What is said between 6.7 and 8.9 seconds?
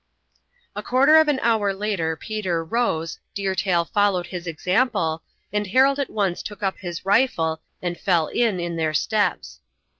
his rifle and fell in in